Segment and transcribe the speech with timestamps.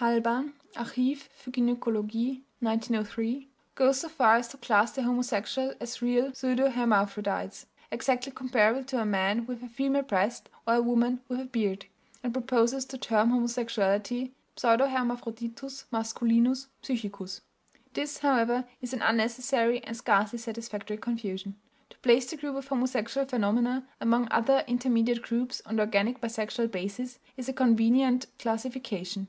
[0.00, 6.32] Halban (Archiv für Gynäkologie 1903) goes so far as to class the homosexual as "real
[6.32, 11.44] pseudohermaphrodites," exactly comparable to a man with a female breast or a woman with a
[11.44, 11.84] beard,
[12.22, 17.42] and proposes to term homosexuality "pseudohermaphroditus masculinus psychicus."
[17.92, 21.56] This, however, is an unnecessary and scarcely satisfactory confusion.
[21.90, 26.70] To place the group of homosexual phenomena among other intermediate groups on the organic bisexual
[26.72, 29.26] basis is a convenient classification.